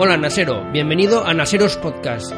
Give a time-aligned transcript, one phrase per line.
[0.00, 2.32] Hola Nasero, bienvenido a Naseros Podcast.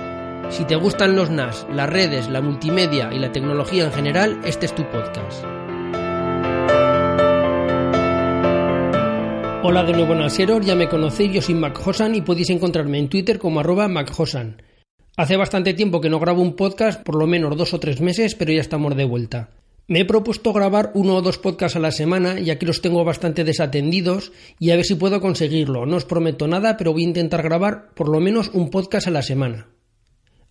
[0.48, 4.64] Si te gustan los NAS, las redes, la multimedia y la tecnología en general, este
[4.64, 5.44] es tu podcast.
[9.62, 11.78] Hola de nuevo Naseros, ya me conocéis, yo soy Mac
[12.14, 14.62] y podéis encontrarme en Twitter como arroba MacHosan.
[15.18, 18.34] Hace bastante tiempo que no grabo un podcast, por lo menos dos o tres meses,
[18.36, 19.50] pero ya estamos de vuelta.
[19.90, 23.02] Me he propuesto grabar uno o dos podcasts a la semana, ya que los tengo
[23.02, 25.84] bastante desatendidos, y a ver si puedo conseguirlo.
[25.84, 29.10] No os prometo nada, pero voy a intentar grabar por lo menos un podcast a
[29.10, 29.66] la semana.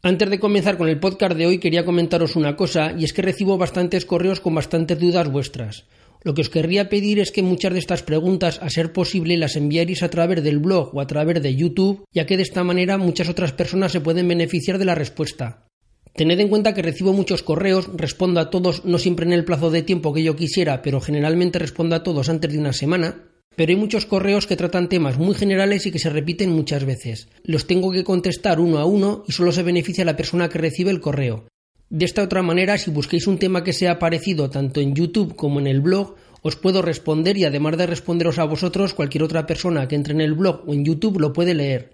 [0.04, 3.22] Antes de comenzar con el podcast de hoy quería comentaros una cosa, y es que
[3.22, 5.88] recibo bastantes correos con bastantes dudas vuestras.
[6.22, 9.56] Lo que os querría pedir es que muchas de estas preguntas, a ser posible, las
[9.56, 12.98] enviaréis a través del blog o a través de YouTube, ya que de esta manera
[12.98, 15.69] muchas otras personas se pueden beneficiar de la respuesta.
[16.16, 19.70] Tened en cuenta que recibo muchos correos, respondo a todos no siempre en el plazo
[19.70, 23.24] de tiempo que yo quisiera, pero generalmente respondo a todos antes de una semana.
[23.56, 27.28] Pero hay muchos correos que tratan temas muy generales y que se repiten muchas veces.
[27.44, 30.92] Los tengo que contestar uno a uno y solo se beneficia la persona que recibe
[30.92, 31.48] el correo.
[31.90, 35.60] De esta otra manera, si busquéis un tema que sea parecido tanto en YouTube como
[35.60, 39.88] en el blog, os puedo responder y además de responderos a vosotros, cualquier otra persona
[39.88, 41.94] que entre en el blog o en YouTube lo puede leer.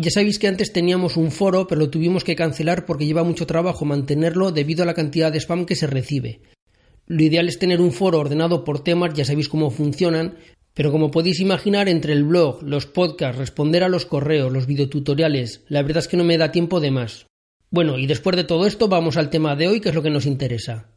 [0.00, 3.48] Ya sabéis que antes teníamos un foro, pero lo tuvimos que cancelar porque lleva mucho
[3.48, 6.40] trabajo mantenerlo debido a la cantidad de spam que se recibe.
[7.08, 10.36] Lo ideal es tener un foro ordenado por temas, ya sabéis cómo funcionan,
[10.72, 15.64] pero como podéis imaginar, entre el blog, los podcasts, responder a los correos, los videotutoriales,
[15.66, 17.26] la verdad es que no me da tiempo de más.
[17.68, 20.10] Bueno, y después de todo esto, vamos al tema de hoy, que es lo que
[20.10, 20.92] nos interesa.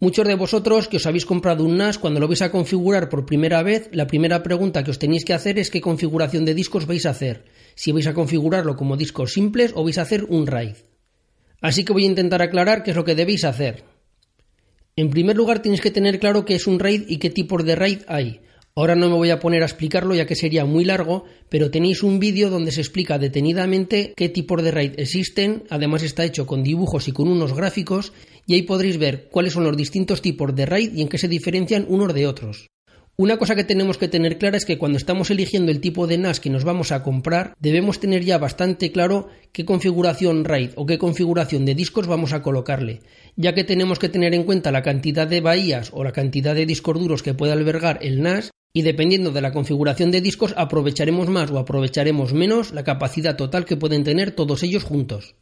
[0.00, 3.26] Muchos de vosotros que os habéis comprado un NAS, cuando lo vais a configurar por
[3.26, 6.86] primera vez, la primera pregunta que os tenéis que hacer es qué configuración de discos
[6.86, 7.50] vais a hacer.
[7.74, 10.86] Si vais a configurarlo como discos simples o vais a hacer un RAID.
[11.60, 13.82] Así que voy a intentar aclarar qué es lo que debéis hacer.
[14.94, 17.74] En primer lugar, tenéis que tener claro qué es un RAID y qué tipos de
[17.74, 18.40] RAID hay.
[18.78, 22.04] Ahora no me voy a poner a explicarlo ya que sería muy largo, pero tenéis
[22.04, 26.62] un vídeo donde se explica detenidamente qué tipos de RAID existen, además está hecho con
[26.62, 28.12] dibujos y con unos gráficos,
[28.46, 31.26] y ahí podréis ver cuáles son los distintos tipos de RAID y en qué se
[31.26, 32.68] diferencian unos de otros.
[33.16, 36.18] Una cosa que tenemos que tener clara es que cuando estamos eligiendo el tipo de
[36.18, 40.86] NAS que nos vamos a comprar, debemos tener ya bastante claro qué configuración RAID o
[40.86, 43.00] qué configuración de discos vamos a colocarle,
[43.34, 46.64] ya que tenemos que tener en cuenta la cantidad de bahías o la cantidad de
[46.64, 51.28] discos duros que puede albergar el NAS y dependiendo de la configuración de discos aprovecharemos
[51.28, 55.36] más o aprovecharemos menos la capacidad total que pueden tener todos ellos juntos.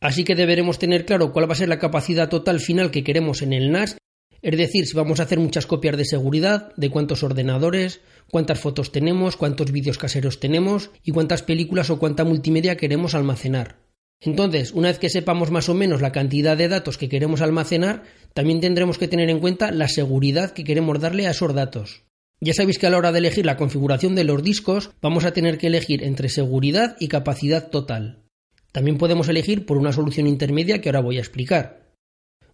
[0.00, 3.42] Así que deberemos tener claro cuál va a ser la capacidad total final que queremos
[3.42, 3.96] en el NAS,
[4.42, 8.90] es decir, si vamos a hacer muchas copias de seguridad, de cuántos ordenadores, cuántas fotos
[8.90, 13.78] tenemos, cuántos vídeos caseros tenemos y cuántas películas o cuánta multimedia queremos almacenar.
[14.20, 18.02] Entonces, una vez que sepamos más o menos la cantidad de datos que queremos almacenar,
[18.34, 22.02] también tendremos que tener en cuenta la seguridad que queremos darle a esos datos.
[22.44, 25.32] Ya sabéis que a la hora de elegir la configuración de los discos vamos a
[25.32, 28.24] tener que elegir entre seguridad y capacidad total.
[28.72, 31.94] También podemos elegir por una solución intermedia que ahora voy a explicar.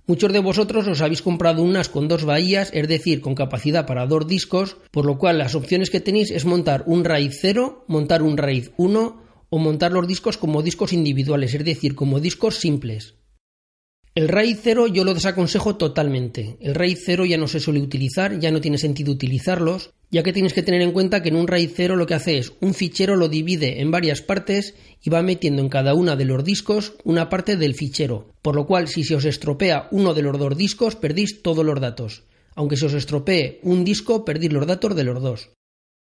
[0.06, 3.86] Muchos de vosotros os habéis comprado un NAS con dos bahías, es decir, con capacidad
[3.86, 7.86] para dos discos, por lo cual las opciones que tenéis es montar un RAID 0,
[7.88, 12.56] montar un RAID 1 o montar los discos como discos individuales, es decir, como discos
[12.56, 13.14] simples.
[14.18, 16.56] El RAID 0 yo lo desaconsejo totalmente.
[16.60, 20.32] El RAID 0 ya no se suele utilizar, ya no tiene sentido utilizarlos, ya que
[20.32, 22.74] tienes que tener en cuenta que en un RAID 0 lo que hace es un
[22.74, 24.74] fichero lo divide en varias partes
[25.04, 28.66] y va metiendo en cada una de los discos una parte del fichero, por lo
[28.66, 32.24] cual si se os estropea uno de los dos discos perdís todos los datos.
[32.56, 35.50] Aunque se os estropee un disco, perdís los datos de los dos.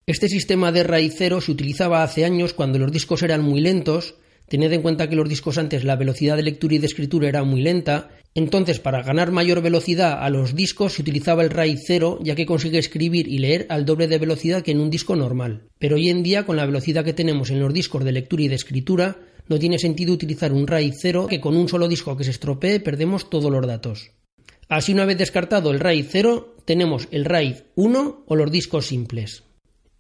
[0.06, 4.16] Este sistema de RAID 0 se utilizaba hace años cuando los discos eran muy lentos
[4.50, 7.44] Tened en cuenta que los discos antes la velocidad de lectura y de escritura era
[7.44, 12.20] muy lenta, entonces para ganar mayor velocidad a los discos se utilizaba el RAID 0
[12.24, 15.68] ya que consigue escribir y leer al doble de velocidad que en un disco normal.
[15.78, 18.48] Pero hoy en día con la velocidad que tenemos en los discos de lectura y
[18.48, 19.18] de escritura
[19.48, 22.80] no tiene sentido utilizar un RAID 0 que con un solo disco que se estropee
[22.80, 24.12] perdemos todos los datos.
[24.68, 29.44] Así una vez descartado el RAID 0 tenemos el RAID 1 o los discos simples.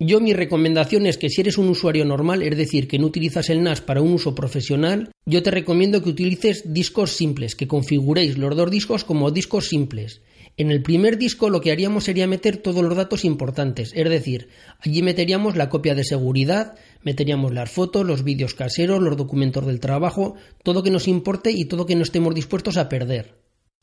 [0.01, 3.49] Yo mi recomendación es que si eres un usuario normal, es decir, que no utilizas
[3.49, 8.37] el NAS para un uso profesional, yo te recomiendo que utilices discos simples, que configuréis
[8.37, 10.21] los dos discos como discos simples.
[10.55, 14.47] En el primer disco lo que haríamos sería meter todos los datos importantes, es decir,
[14.79, 19.81] allí meteríamos la copia de seguridad, meteríamos las fotos, los vídeos caseros, los documentos del
[19.81, 23.35] trabajo, todo que nos importe y todo que no estemos dispuestos a perder.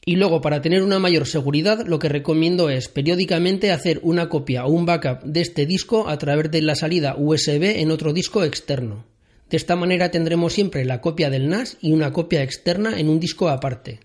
[0.05, 4.65] Y luego, para tener una mayor seguridad, lo que recomiendo es periódicamente hacer una copia
[4.65, 8.45] o un backup de este disco a través de la salida USB en otro disco
[8.45, 9.05] externo.
[9.51, 13.21] De esta manera tendremos siempre la copia del NAS y una copia externa en un
[13.21, 14.01] disco aparte.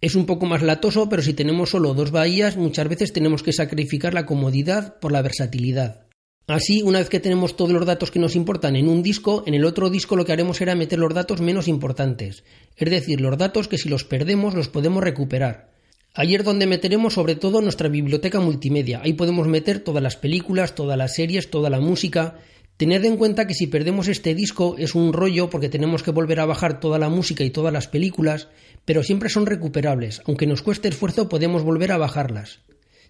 [0.00, 3.52] Es un poco más latoso, pero si tenemos solo dos bahías, muchas veces tenemos que
[3.52, 6.05] sacrificar la comodidad por la versatilidad.
[6.46, 9.54] Así, una vez que tenemos todos los datos que nos importan en un disco, en
[9.54, 12.44] el otro disco lo que haremos será meter los datos menos importantes,
[12.76, 15.72] es decir, los datos que si los perdemos los podemos recuperar.
[16.14, 19.00] Ahí es donde meteremos sobre todo nuestra biblioteca multimedia.
[19.02, 22.36] Ahí podemos meter todas las películas, todas las series, toda la música,
[22.76, 26.40] Tened en cuenta que si perdemos este disco es un rollo porque tenemos que volver
[26.40, 28.48] a bajar toda la música y todas las películas,
[28.84, 32.60] pero siempre son recuperables, aunque nos cueste esfuerzo podemos volver a bajarlas.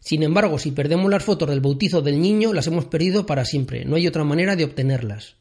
[0.00, 3.84] Sin embargo, si perdemos las fotos del bautizo del niño, las hemos perdido para siempre,
[3.84, 5.36] no hay otra manera de obtenerlas.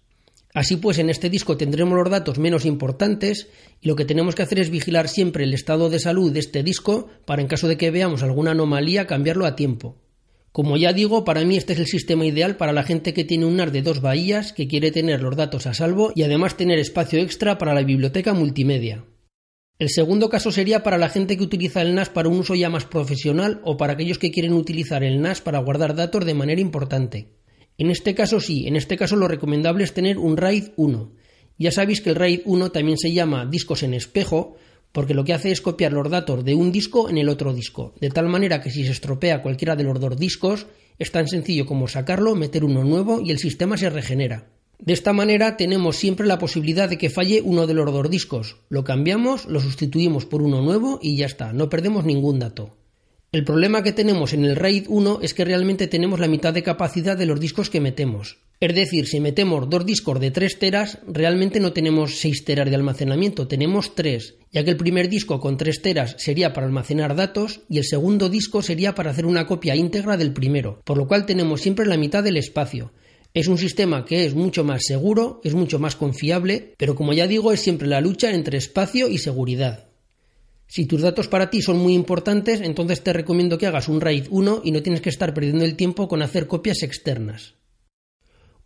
[0.56, 3.50] Así pues, en este disco tendremos los datos menos importantes
[3.82, 6.64] y lo que tenemos que hacer es vigilar siempre el estado de salud de este
[6.64, 9.98] disco para en caso de que veamos alguna anomalía cambiarlo a tiempo.
[10.54, 13.46] Como ya digo, para mí este es el sistema ideal para la gente que tiene
[13.46, 16.80] un NAS de dos bahías, que quiere tener los datos a salvo y además tener
[16.80, 19.04] espacio extra para la biblioteca multimedia.
[19.78, 22.70] El segundo caso sería para la gente que utiliza el NAS para un uso ya
[22.70, 26.62] más profesional o para aquellos que quieren utilizar el NAS para guardar datos de manera
[26.62, 27.34] importante.
[27.78, 31.12] En este caso sí, en este caso lo recomendable es tener un RAID 1.
[31.58, 34.56] Ya sabéis que el RAID 1 también se llama discos en espejo
[34.94, 37.96] porque lo que hace es copiar los datos de un disco en el otro disco,
[38.00, 40.68] de tal manera que si se estropea cualquiera de los dos discos,
[40.98, 44.55] es tan sencillo como sacarlo, meter uno nuevo y el sistema se regenera.
[44.80, 48.58] De esta manera tenemos siempre la posibilidad de que falle uno de los dos discos.
[48.70, 52.76] Lo cambiamos, lo sustituimos por uno nuevo y ya está, no perdemos ningún dato.
[53.32, 56.64] El problema que tenemos en el RAID 1 es que realmente tenemos la mitad de
[56.64, 58.38] capacidad de los discos que metemos.
[58.62, 62.76] Es decir, si metemos dos discos de 3 teras, realmente no tenemos 6 teras de
[62.76, 67.60] almacenamiento, tenemos 3, ya que el primer disco con 3 teras sería para almacenar datos
[67.68, 71.26] y el segundo disco sería para hacer una copia íntegra del primero, por lo cual
[71.26, 72.94] tenemos siempre la mitad del espacio.
[73.36, 77.28] Es un sistema que es mucho más seguro, es mucho más confiable, pero como ya
[77.28, 79.90] digo, es siempre la lucha entre espacio y seguridad.
[80.68, 84.28] Si tus datos para ti son muy importantes, entonces te recomiendo que hagas un RAID
[84.30, 87.56] 1 y no tienes que estar perdiendo el tiempo con hacer copias externas.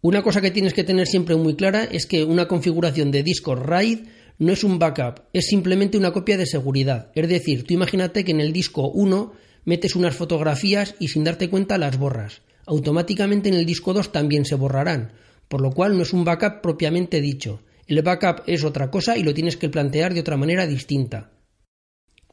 [0.02, 3.56] Una cosa que tienes que tener siempre muy clara es que una configuración de disco
[3.56, 4.02] RAID
[4.38, 7.12] no es un backup, es simplemente una copia de seguridad.
[7.16, 9.34] Es decir, tú imagínate que en el disco 1
[9.66, 12.44] metes unas fotografías y sin darte cuenta las borras.
[12.70, 15.14] Automáticamente en el disco 2 también se borrarán,
[15.48, 17.64] por lo cual no es un backup propiamente dicho.
[17.88, 21.32] El backup es otra cosa y lo tienes que plantear de otra manera distinta.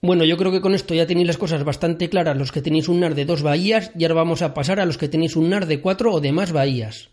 [0.03, 2.87] Bueno, yo creo que con esto ya tenéis las cosas bastante claras los que tenéis
[2.91, 5.49] un NAR de dos bahías y ahora vamos a pasar a los que tenéis un
[5.49, 7.09] NAR de cuatro o de más bahías.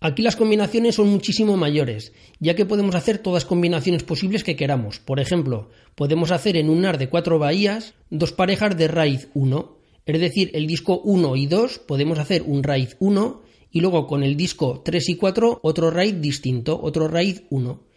[0.00, 4.98] Aquí las combinaciones son muchísimo mayores, ya que podemos hacer todas combinaciones posibles que queramos.
[4.98, 9.81] Por ejemplo, podemos hacer en un NAR de cuatro bahías dos parejas de raíz 1,
[10.06, 14.22] es decir, el disco 1 y 2 podemos hacer un raíz 1 y luego con
[14.22, 17.92] el disco 3 y 4 otro raíz distinto, otro raíz 1.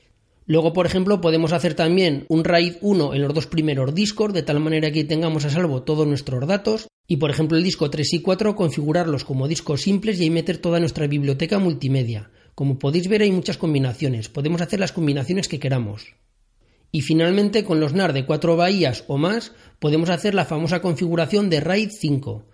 [0.48, 4.44] Luego, por ejemplo, podemos hacer también un RAID 1 en los dos primeros discos, de
[4.44, 6.88] tal manera que tengamos a salvo todos nuestros datos.
[7.08, 10.60] Y, por ejemplo, el disco 3 y 4 configurarlos como discos simples y ahí meter
[10.60, 12.30] toda nuestra biblioteca multimedia.
[12.54, 14.30] Como podéis ver, hay muchas combinaciones.
[14.30, 16.14] Podemos hacer las combinaciones que queramos.
[16.96, 21.50] Y finalmente, con los NAR de 4 bahías o más, podemos hacer la famosa configuración
[21.50, 22.46] de RAID 5.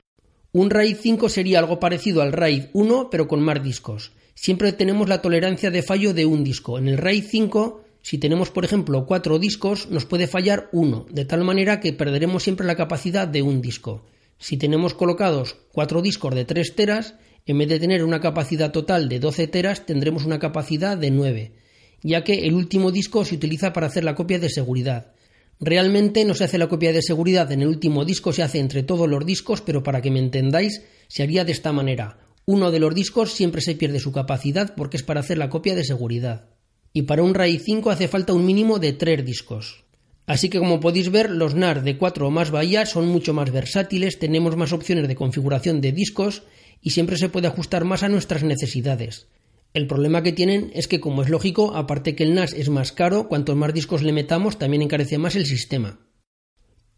[0.53, 5.07] Un RAID 5 sería algo parecido al RAID 1, pero con más discos siempre tenemos
[5.07, 6.79] la tolerancia de fallo de un disco.
[6.79, 11.25] En el RAID 5, si tenemos por ejemplo cuatro discos, nos puede fallar uno, de
[11.25, 14.07] tal manera que perderemos siempre la capacidad de un disco.
[14.39, 17.13] Si tenemos colocados cuatro discos de 3 teras,
[17.45, 21.60] en vez de tener una capacidad total de 12 teras, tendremos una capacidad de 9,
[22.03, 25.13] ya que el último disco se utiliza para hacer la copia de seguridad.
[25.59, 28.81] Realmente no se hace la copia de seguridad en el último disco, se hace entre
[28.81, 32.17] todos los discos, pero para que me entendáis, se haría de esta manera.
[32.45, 35.75] Uno de los discos siempre se pierde su capacidad porque es para hacer la copia
[35.75, 36.49] de seguridad.
[36.93, 39.83] Y para un RAID 5 hace falta un mínimo de 3 discos.
[40.25, 43.51] Así que como podéis ver, los NAR de 4 o más bahías son mucho más
[43.51, 46.43] versátiles, tenemos más opciones de configuración de discos
[46.81, 49.27] y siempre se puede ajustar más a nuestras necesidades.
[49.73, 52.91] El problema que tienen es que, como es lógico, aparte que el NAS es más
[52.91, 55.99] caro, cuantos más discos le metamos también encarece más el sistema.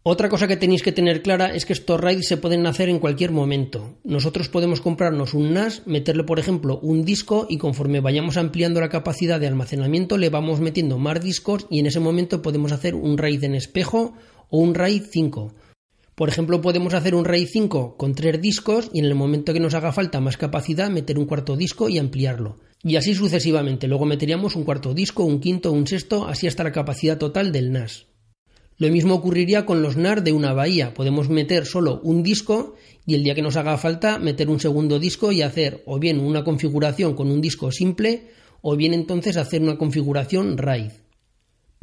[0.06, 2.98] Otra cosa que tenéis que tener clara es que estos RAIDs se pueden hacer en
[2.98, 3.96] cualquier momento.
[4.04, 8.90] Nosotros podemos comprarnos un NAS, meterle por ejemplo un disco y conforme vayamos ampliando la
[8.90, 13.16] capacidad de almacenamiento le vamos metiendo más discos y en ese momento podemos hacer un
[13.16, 14.14] RAID en espejo
[14.50, 15.54] o un RAID 5.
[16.14, 19.58] Por ejemplo, podemos hacer un RAID 5 con tres discos y en el momento que
[19.58, 22.58] nos haga falta más capacidad meter un cuarto disco y ampliarlo.
[22.84, 23.88] Y así sucesivamente.
[23.88, 27.72] Luego meteríamos un cuarto disco, un quinto, un sexto, así hasta la capacidad total del
[27.72, 28.06] NAS.
[28.76, 30.94] Lo mismo ocurriría con los NAR de una bahía.
[30.94, 32.74] Podemos meter solo un disco
[33.06, 36.20] y el día que nos haga falta meter un segundo disco y hacer o bien
[36.20, 38.28] una configuración con un disco simple
[38.62, 41.03] o bien entonces hacer una configuración RAID.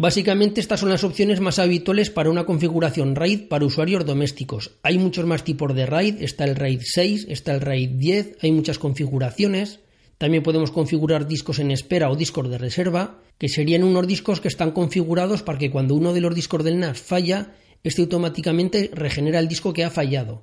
[0.02, 4.72] Básicamente estas son las opciones más habituales para una configuración RAID para usuarios domésticos.
[4.82, 8.52] Hay muchos más tipos de RAID, está el RAID 6, está el RAID 10, hay
[8.52, 9.80] muchas configuraciones.
[10.18, 14.48] También podemos configurar discos en espera o discos de reserva, que serían unos discos que
[14.48, 17.54] están configurados para que cuando uno de los discos del NAS falla,
[17.84, 20.42] este automáticamente regenera el disco que ha fallado.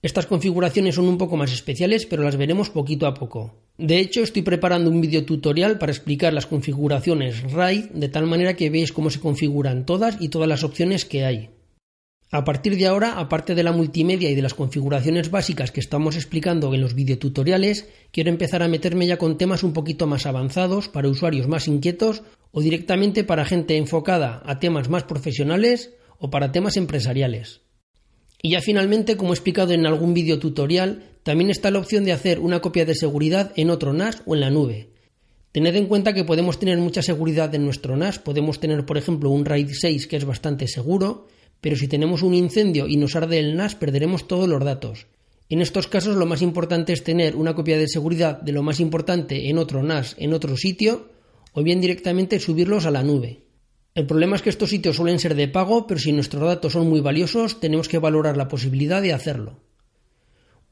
[0.00, 3.64] Estas configuraciones son un poco más especiales, pero las veremos poquito a poco.
[3.82, 8.54] De hecho, estoy preparando un video tutorial para explicar las configuraciones RAID de tal manera
[8.54, 11.50] que veáis cómo se configuran todas y todas las opciones que hay.
[12.30, 16.14] A partir de ahora, aparte de la multimedia y de las configuraciones básicas que estamos
[16.14, 20.88] explicando en los videotutoriales, quiero empezar a meterme ya con temas un poquito más avanzados
[20.88, 22.22] para usuarios más inquietos
[22.52, 27.62] o directamente para gente enfocada a temas más profesionales o para temas empresariales.
[28.40, 32.12] Y ya finalmente, como he explicado en algún vídeo tutorial, también está la opción de
[32.12, 34.90] hacer una copia de seguridad en otro NAS o en la nube.
[35.52, 39.30] Tened en cuenta que podemos tener mucha seguridad en nuestro NAS, podemos tener por ejemplo
[39.30, 41.28] un RAID 6 que es bastante seguro,
[41.60, 45.06] pero si tenemos un incendio y nos arde el NAS perderemos todos los datos.
[45.48, 48.80] En estos casos lo más importante es tener una copia de seguridad de lo más
[48.80, 51.08] importante en otro NAS en otro sitio
[51.52, 53.42] o bien directamente subirlos a la nube.
[53.94, 56.88] El problema es que estos sitios suelen ser de pago, pero si nuestros datos son
[56.88, 59.60] muy valiosos, tenemos que valorar la posibilidad de hacerlo.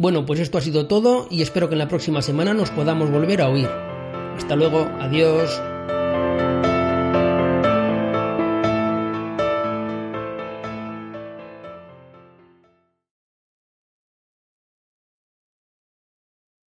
[0.01, 3.11] Bueno, pues esto ha sido todo y espero que en la próxima semana nos podamos
[3.11, 3.69] volver a oír.
[4.35, 5.61] Hasta luego, adiós.